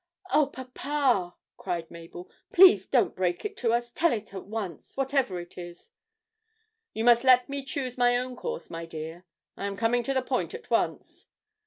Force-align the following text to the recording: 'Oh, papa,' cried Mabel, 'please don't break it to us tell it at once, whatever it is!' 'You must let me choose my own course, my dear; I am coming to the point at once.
'Oh, 0.33 0.47
papa,' 0.47 1.35
cried 1.57 1.91
Mabel, 1.91 2.27
'please 2.51 2.87
don't 2.87 3.15
break 3.15 3.45
it 3.45 3.55
to 3.57 3.71
us 3.71 3.91
tell 3.93 4.11
it 4.11 4.33
at 4.33 4.47
once, 4.47 4.97
whatever 4.97 5.39
it 5.39 5.59
is!' 5.59 5.91
'You 6.95 7.03
must 7.03 7.23
let 7.23 7.47
me 7.47 7.63
choose 7.63 7.99
my 7.99 8.17
own 8.17 8.35
course, 8.35 8.71
my 8.71 8.87
dear; 8.87 9.25
I 9.55 9.67
am 9.67 9.77
coming 9.77 10.01
to 10.01 10.15
the 10.15 10.23
point 10.23 10.55
at 10.55 10.71
once. 10.71 11.27